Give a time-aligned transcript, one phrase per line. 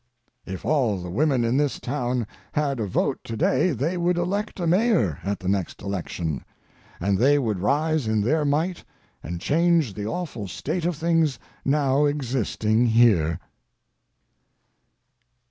[0.47, 4.59] If all the women in this town had a vote to day they would elect
[4.59, 6.43] a mayor at the next election,
[6.99, 8.83] and they would rise in their might
[9.21, 13.37] and change the awful state of things now existing here.